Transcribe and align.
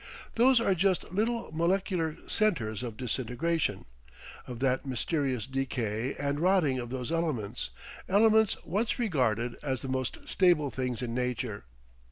Those 0.33 0.59
are 0.59 0.73
just 0.73 1.11
little 1.11 1.51
molecular 1.53 2.17
centres 2.27 2.81
of 2.81 2.97
disintegration, 2.97 3.85
of 4.47 4.57
that 4.57 4.83
mysterious 4.83 5.45
decay 5.45 6.15
and 6.15 6.39
rotting 6.39 6.79
of 6.79 6.89
those 6.89 7.11
elements, 7.11 7.69
elements 8.09 8.57
once 8.65 8.97
regarded 8.97 9.57
as 9.61 9.83
the 9.83 9.89
most 9.89 10.17
stable 10.27 10.71
things 10.71 11.03
in 11.03 11.13
nature. 11.13 11.65